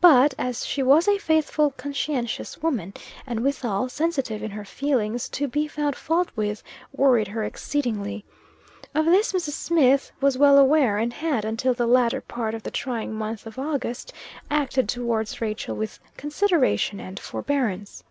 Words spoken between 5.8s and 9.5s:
fault with, worried her exceedingly. Of this